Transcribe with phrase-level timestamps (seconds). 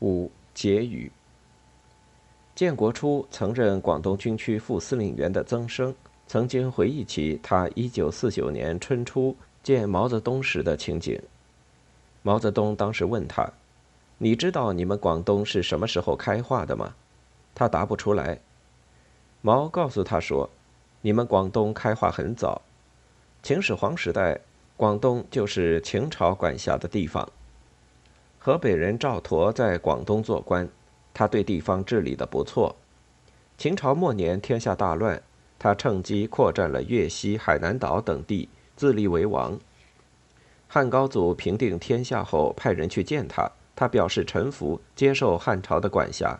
[0.00, 1.10] 五结语。
[2.54, 5.94] 建国初曾任广东军区副司令员的曾生，
[6.26, 11.20] 曾经回忆起他1949年春初见毛泽东时的情景。
[12.22, 13.52] 毛泽东当时问他
[14.18, 16.94] ：“你知道你们广东是什么时候开化的吗？”
[17.54, 18.38] 他答不出来。
[19.42, 20.48] 毛告诉他说
[21.02, 22.62] ：“你们广东开化很早，
[23.42, 24.40] 秦始皇时代，
[24.76, 27.30] 广东就是秦朝管辖的地方。
[28.46, 30.68] 河北人赵佗在广东做官。”
[31.12, 32.76] 他对地方治理的不错。
[33.58, 35.20] 秦朝末年，天下大乱，
[35.58, 39.58] 他趁机扩占了粤西、海南岛等地，自立为王。
[40.68, 46.38] 汉高祖平定天下后，派人去见他，他表示臣服，接受汉朝的管辖。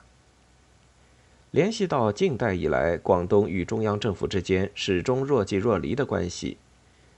[1.50, 6.56] 联系到近代以来，广东与中央政府之间始终若即若离的关系，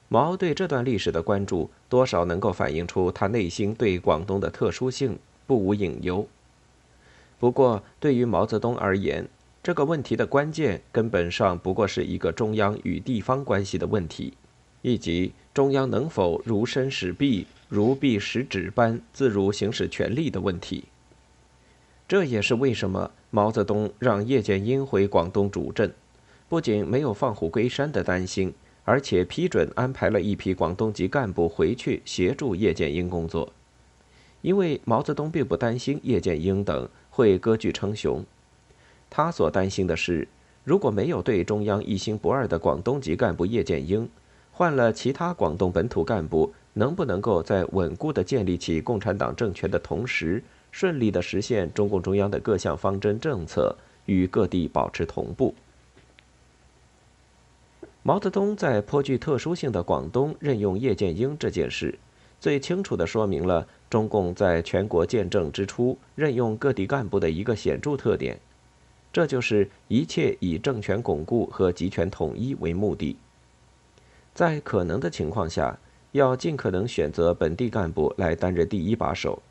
[0.09, 6.27] 毛对这段历史的关注，多少能够反映出他内心对广东的特殊性不无隐忧。
[7.39, 9.29] 不过，对于毛泽东而言，
[9.63, 14.33] 这个问题的关键根本上不过是一个中央与地方关系的问题，
[14.81, 20.85] 以及中央能否如身使臂、如臂使指般自如行使权力的问题。
[22.09, 25.93] 这也是为什么毛泽东让叶剑英回广东主政，
[26.49, 28.55] 不仅没有放虎归山的担心，
[28.89, 33.53] 而且批准安排了一批广东籍干部回去协助叶剑英工作，
[34.41, 36.89] 因为毛泽东并不担心叶剑英等。
[37.11, 38.25] 会割据称雄，
[39.11, 40.27] 他所担心的是，
[40.65, 44.09] 如果没有对中央一心不二的广东籍干部叶剑英，
[44.53, 50.43] 换了其他广东本土干部，能不能够在稳固的建立起共产党政权的同时，
[50.73, 55.55] 顺利的实现中共中央的各项方针政策与各地保持同步？
[58.03, 61.99] 毛泽东在颇具特殊性的广东任用叶剑英这件事。
[62.41, 68.39] 最清楚地说明了中共在全国建政之初任用各地干部的一个显著特点，
[69.13, 73.17] 这就是一切以政权巩固和集权统一为目的。
[74.33, 75.77] 在可能的情况下，
[76.13, 79.43] 要尽可能选择本地干部来担任第一把手，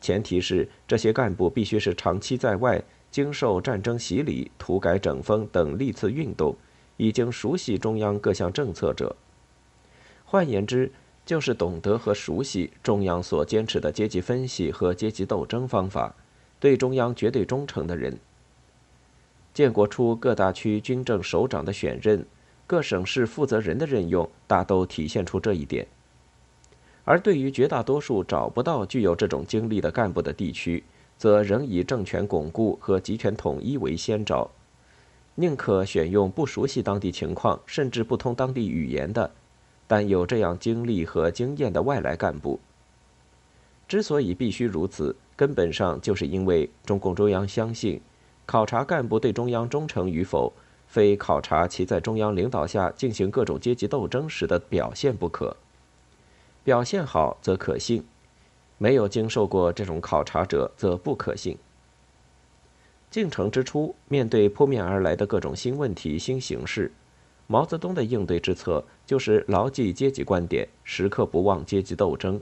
[0.00, 6.56] 前提是这些干部必须是长期在外、经受战争洗礼、土改整风等历次运动，
[6.96, 9.16] 已经熟悉中央各项政策者。
[10.24, 10.90] 换言之，
[11.24, 16.14] 就是懂得和熟悉中央所坚持的阶级分析和阶级斗争方法，
[16.58, 18.18] 对中央绝对忠诚的人。
[19.54, 22.24] 建国初各大区军政首长的选任，
[22.66, 25.86] 各省市负责人的任用，大都体现出这一点。
[27.04, 30.82] 而对于绝大多数找不到具有这种经历的干部的地区，
[31.18, 34.50] 则仍以政权巩固和集权统一为先招，
[35.36, 39.30] 宁可选用不熟悉当地情况，甚至不通当地语言的。
[39.86, 42.58] 但有这样经历和经验的外来干部，
[43.86, 48.00] 之所以必须如此，根本上就是因为中共中央相信，
[48.46, 50.52] 考察干部对中央忠诚与否，
[50.86, 55.56] 非考察其在中央领导下进行各种阶级斗争时的表现不可。
[56.64, 58.02] 表现好则可信，
[58.78, 61.58] 没有经受过这种考察者则不可信。
[63.12, 66.90] 进城之初，面对扑面而来的各种新问题、新形势。
[67.46, 72.40] 毛泽东的应对之策就是牢记阶级观点，时刻不忘阶级斗争，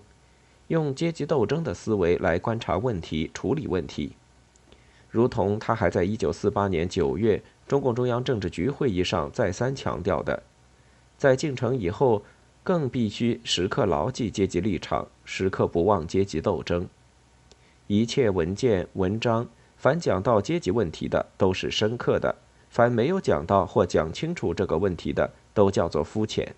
[0.68, 4.12] 用阶级斗争的思维来观察问题、处理问题。
[5.08, 10.40] 如同他还在1948年9月中共中央政治局会议上再三强调的，
[11.18, 12.22] 在进城以后，
[12.62, 16.86] 更必须时刻牢记阶级立场，时刻不忘阶级斗争。
[17.88, 19.48] 一切文件、文章，
[19.80, 22.36] 凡讲到阶级问题的，都是深刻的。
[22.68, 26.54] 凡没有讲到或讲清楚这个问题的，都叫做肤浅。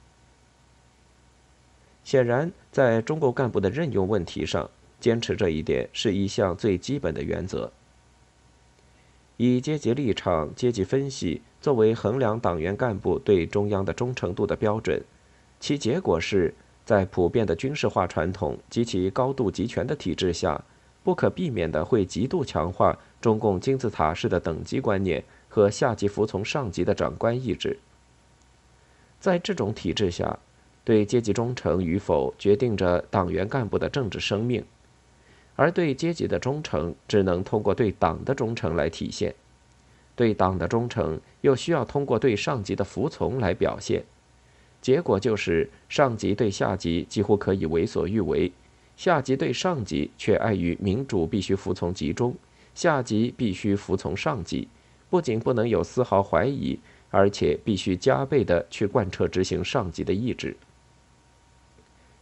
[2.03, 4.69] 显然，在中共干部的任用问题上，
[4.99, 7.73] 坚持这一点是一项最基本的原则。
[9.37, 15.01] 以阶级立场、阶级分析作为衡量党员干部对中央的忠诚度的标准，
[15.61, 16.53] 其结果是
[16.85, 20.65] 在普遍的军事化传统及其高度集权的体制下，
[21.05, 25.25] 不可避免的会极度强化中共金字塔式的等级观念。
[25.55, 27.79] 和下级服从上级的长官意志，
[29.21, 30.39] 在这种体制下，
[30.83, 34.65] 对阶级忠诚与否决定着党员干部的政治生命，
[35.55, 39.35] 而对阶级的忠诚只能通过对党的忠诚来体现，
[40.17, 44.03] 对党的忠诚又需要通过对上级的服从来表现，
[44.81, 48.51] 结果就是上级对下级几乎可以为所欲为，
[49.03, 52.37] 下级对上级却碍于民主必须服从集中，
[52.73, 54.69] 下级必须服从上级。
[55.11, 56.79] 不仅不能有丝毫怀疑，
[57.11, 60.57] 而且必须加倍的去贯彻执行上级的意志。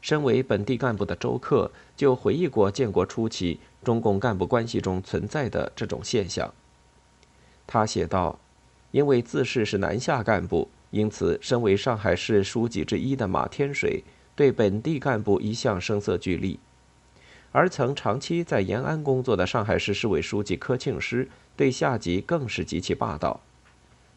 [0.00, 6.50] 身为本地干部的周克就回忆过建国初期中共干部关系中存在的这种现象。
[7.66, 8.38] 他写道
[8.90, 14.02] ：“因为自视是南下干部，因此身为上海市书记之一的马天水
[14.34, 16.58] 对本地干部一向声色俱厉，
[17.52, 23.41] 而曾长期在延安工作的上海市市委书记柯庆施对下级更是极其霸道，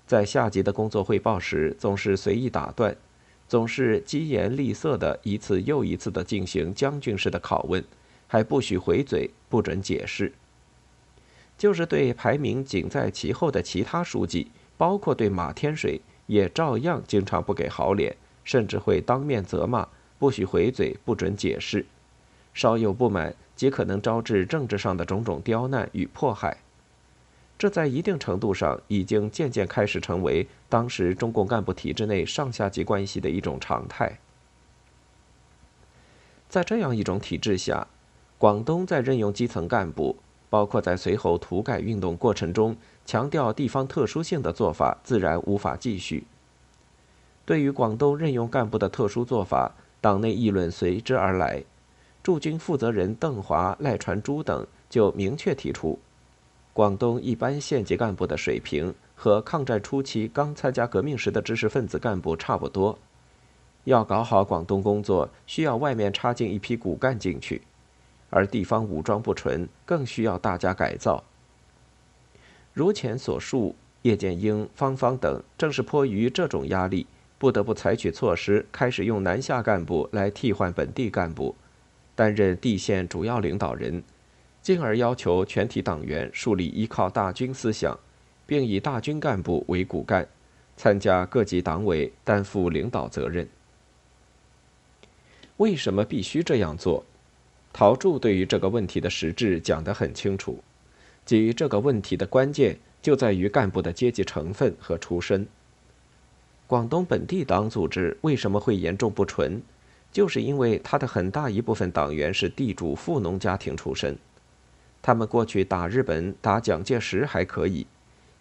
[0.06, 2.96] 在下级的工作汇报时总是随意打断。”
[3.46, 7.84] 总是疾言厉色的一次又一次的进行将军式的拷问，
[8.26, 10.32] 还不许回嘴，不准解释。
[11.56, 14.48] 就是对排名紧在其后的其他书记，
[14.78, 19.88] 包括对马天水，也照样经常不给好脸，甚至会当面责骂，
[20.18, 21.86] 不许回嘴，不准解释。
[22.54, 26.58] 稍有不满，即可能招致政治上的种种刁难与迫害。
[27.58, 34.20] 这在一定程度上已经渐渐开始成为当时中共干部体制内上下级关系的一种常态。
[36.50, 37.88] 在这样一种体制下，
[38.38, 40.18] 广东在任用基层干部，
[40.50, 42.76] 包括在随后土改运动过程中
[43.06, 46.26] 强调地方特殊性的做法，自然无法继续。
[47.46, 51.64] 对于广东任用干部的特殊做法，党内议论随之而来。
[52.24, 56.00] 驻军负责人邓华、赖传珠等就明确提出。
[56.72, 62.98] 广东一般县级干部的水平和抗战初期刚参加革命时的知识分子干部差不多。
[63.84, 67.62] 要搞好广东工作，需要外面插进一批骨干进去，
[68.30, 71.22] 而地方武装不纯，更需要大家改造。
[72.72, 77.06] 如前所述，叶剑英、方方等正是迫于这种压力，
[77.38, 81.54] 不得不采取措施，开始用南下干部来替换本地干部，
[82.16, 84.04] 担任地县主要领导人。
[84.62, 88.00] 进而要求全体党员树立依靠大军思想，
[88.46, 90.26] 并以大军干部为骨干，
[90.78, 93.46] 参加各级党委，担负领导责任。
[95.58, 97.04] 为什么必须这样做？
[97.74, 100.64] 陶铸对于这个问题的实质讲得很清楚，
[101.26, 105.46] 即这个问题的关键就在于干部的阶级成分和出身。
[106.68, 109.62] 广东本地党组织为什么会严重不纯？
[110.14, 114.18] 就是因为他的很大一部分党员是地主富农家庭出身。
[115.02, 117.88] 他们过去打日本、打蒋介石还可以，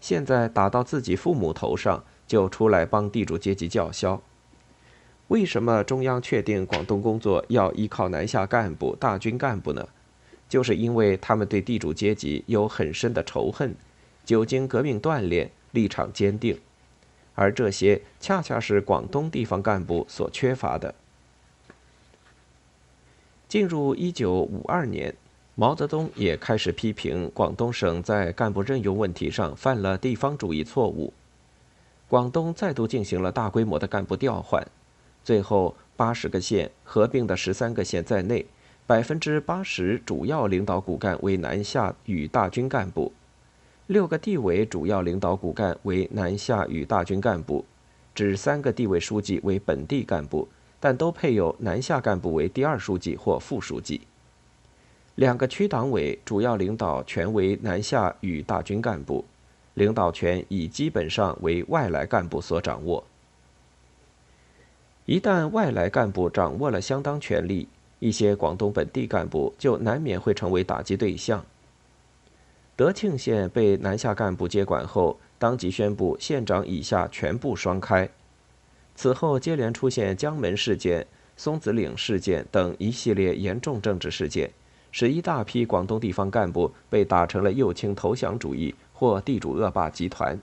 [0.00, 4.22] 现在打到自己父母头上，就出来帮地主阶级叫嚣。
[5.28, 9.88] 为什么中央确定广东工作要依靠南下干部、大军干部呢？
[10.48, 13.74] 就是因为他们对地主阶级有很深的仇恨，
[14.22, 16.60] 久经革命锻炼，立场坚定，
[17.34, 20.94] 而这些恰恰是广东地方干部所缺乏的。
[23.52, 25.14] 进入一九五二年。
[25.56, 31.12] 毛泽东也开始批评广东省在干部任用问题上犯了地方主义错误。
[32.08, 34.66] 广东再度进行了大规模的干部调换，
[35.22, 38.46] 最后八十个县合并的十三个县在内，
[38.86, 43.12] 百分之八十主要领导骨干为南下与大军干部，
[43.86, 47.62] 六个地委主要领导骨干为南下与大军干部，
[48.14, 50.48] 只三个地委书记为本地干部，
[50.84, 54.00] 但都配有南下干部为第二书记或副书记。
[55.14, 59.24] 两个区党委主要领导权为南下与大军干部，
[59.74, 63.04] 领导权已基本上为外来干部所掌握。
[65.06, 67.68] 一旦外来干部掌握了相当权力，
[68.00, 71.44] 一些广东本地干部就难免会成为打击对象。
[72.74, 78.10] 德庆县被南下干部接管后，当即宣布县长以下全部双开。
[78.94, 81.06] 此后接连出现江门事件、
[81.36, 84.50] 松子岭事件等一系列严重政治事件。
[84.94, 90.38] 使一大批广东地方干部被打成了右倾投降主义或地主恶霸集团。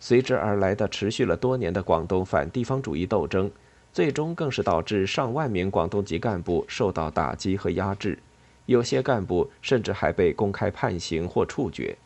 [0.00, 3.50] 随之而来的持续了多年的广东反地方主义斗争，
[3.92, 8.18] 最终更是导致上万名广东籍干部受到打击和压制，
[8.64, 11.96] 有些干部甚至还被公开判刑或处决。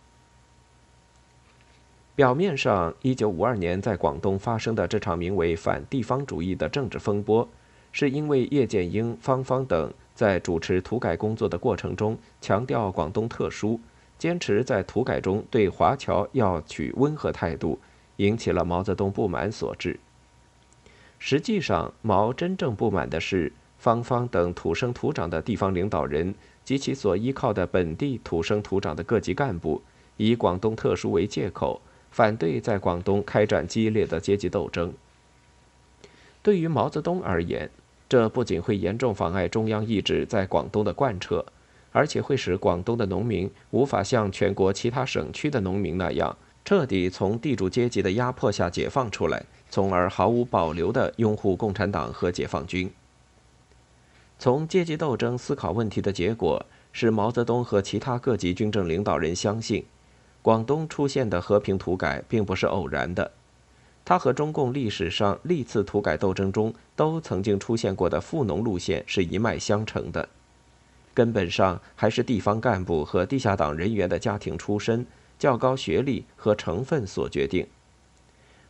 [2.18, 7.48] 表面上，1952年在广东发生的这场名为“反地方主义”的政治风波，
[7.92, 9.94] 是因为叶剑英、方方等。
[10.16, 13.78] 在主持土改工作的过程中，强调广东特殊，
[14.18, 17.78] 坚持在土改中对华侨要取温和态度，
[18.16, 20.00] 引起了毛泽东不满所致。
[21.20, 26.34] 实际上，毛真正不满的是方方等土生土长的地方领导人
[26.64, 29.80] 及其所依靠的本地土生土长的各级干部，
[30.16, 34.92] 以广东特殊为借口，反对在广东开展激烈的阶级斗争。
[36.42, 37.70] 对于毛泽东而言，
[38.08, 41.44] 这不仅会严重妨碍中央意志在广东的贯彻，
[41.92, 52.90] 而且会使广东的农民无法像全国其他省区的农民那样，彻底从地主阶级的压迫下解放出来，从而毫无保留地拥护共产党和解放军。
[54.38, 59.84] 从阶级斗争思考问题的结果，使毛泽东和其他各级军政领导人相信，
[60.42, 63.32] 广东出现的和平土改并不是偶然的。
[64.04, 70.26] 它和中共历史上历次土改斗争中都曾经出现过的富农路线是一脉相承的，
[71.12, 75.04] 根本上还是地方干部和地下党人员的家庭出身、
[75.38, 77.66] 较高学历和成分所决定。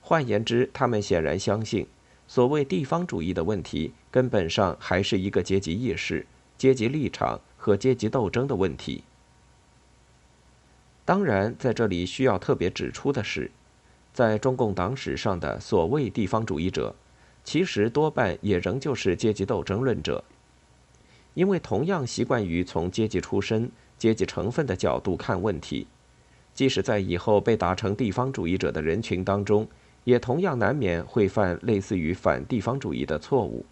[0.01, 1.87] 换言之，他们显然相信，
[2.27, 9.05] 所谓地方主义的问题，根本上还是一个阶级意识、阶级立场和阶级斗争的问题。
[11.09, 13.51] 当然，在这里需要特别指出的是。
[14.13, 16.95] 在中共党史上的所谓地方主义者，
[17.43, 20.23] 其实多半也仍旧是阶级斗争论者，
[21.33, 25.87] 因为同样习惯于从阶级出身、阶级成分的角度看问题，
[26.53, 29.67] 即使在以后被打成地方主义者的人群当中，
[30.05, 33.65] 也同样难免会犯类似于反地方主义的错误。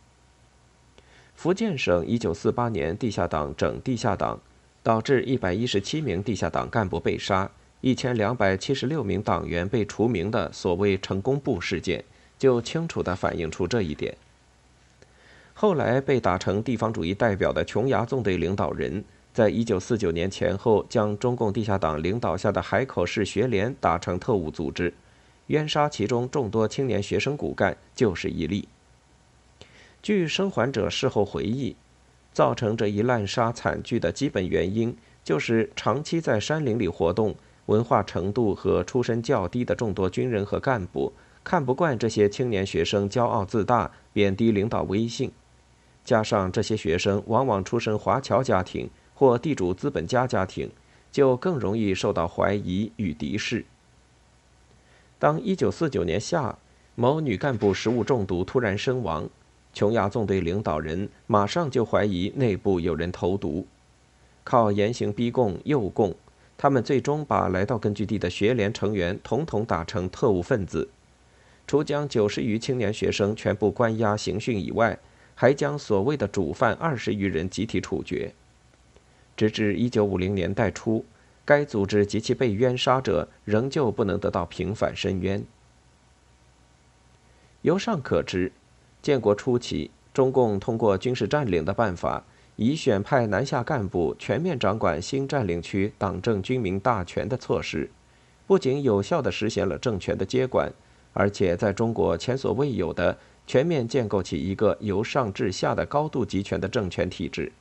[1.35, 4.41] 福建省1948年地下党整地下党，
[4.87, 7.51] 导致117名地下党干部被杀。
[7.81, 12.05] 一千两百七十六名党员被除名的所谓“成功部”事件，
[12.39, 14.17] 就清楚地反映出这一点。
[15.55, 19.03] 后来被打成地方主义代表的琼崖纵队领导人，
[19.35, 24.95] 在一九四九年前后将中共地下党领导下的海口市学联打成特务组织，
[25.49, 28.69] 冤杀其中众多青年学生骨干，就是一例。
[30.01, 31.75] 据生还者事后回忆，
[32.37, 37.35] 造成这一滥杀惨剧的基本原因，就是长期在山林里活动。
[37.65, 41.11] 文化程度和出身较低的众多军人和干部
[41.43, 45.33] 看不惯这些青年学生骄傲自大、贬低领导威信，
[46.05, 50.71] 加上这些学生往往出身华侨家庭或地主资本家家庭，
[51.11, 53.65] 就更容易受到怀疑与敌视。
[55.19, 56.59] 当1949年夏
[56.95, 59.27] 某女干部食物中毒突然身亡，
[59.77, 63.67] 琼崖纵队领导人马上就怀疑内部有人投毒，
[64.43, 66.15] 靠严刑逼供、诱供。
[66.57, 70.89] 他们最终把来到根据地的学联成员统统打成特务分子，
[71.67, 74.99] 除将九十余青年学生全部关押刑讯以外，
[75.35, 78.33] 还将所谓的主犯二十余人集体处决。
[79.37, 81.05] 直至一九五零年代初，
[81.45, 85.45] 该组织及其被冤杀者仍旧不能得到平反申冤。
[87.61, 88.51] 由上可知，
[89.07, 92.25] 建国初期，中共通过军事占领的办法。
[92.57, 97.89] 以选派南下干部全面掌管新占领区党政军民大权的措施，
[98.49, 100.73] 不仅有效地实现了政权的接管，
[101.13, 107.53] 而且在中国前所未有的全面建构起一个由上至下的高度集权的政权体制。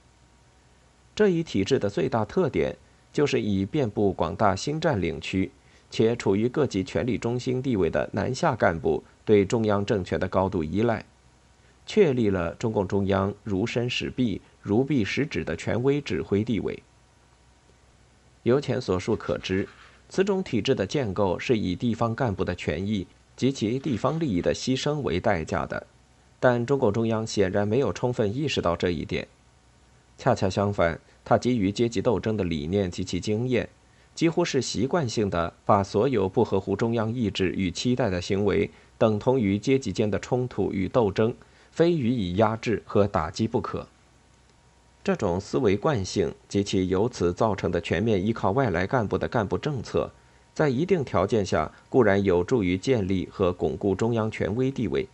[1.13, 2.75] 这一体制的最大特点，
[3.13, 5.51] 就是以遍布广大新占领区
[5.91, 11.05] 且处于各级权力中心地位的南下干部对中央政权的高度依赖，
[11.85, 14.41] 确立了中共中央如身使臂。
[14.67, 16.81] 如臂使指的权威指挥地位。
[18.41, 19.69] 由前所述可知，
[20.09, 25.85] 此种体制的建构是以地方干部的权益及其地方利益的牺牲为代价的，
[26.39, 29.27] 但中共中央显然没有充分意识到这一点。
[30.17, 33.69] 恰恰相反，他基于阶级斗争的理念及其经验，
[34.15, 41.31] 几乎是习惯性的把所有不合乎中央意志与期待的行为等同于阶级间的冲突与斗争，
[41.75, 43.85] 非予以压制和打击不可。
[45.03, 50.09] 这种思维惯性及其由此造成的全面依靠外来干部的干部政策，
[50.53, 55.05] 在一定条件下固然有助于建立和巩固中央权威地位，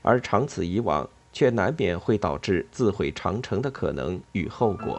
[0.00, 4.98] 而长此以往，却难免会导致自毁长城的可能与后果。